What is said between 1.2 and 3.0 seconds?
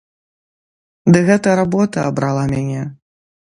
гэта работа абрала мяне!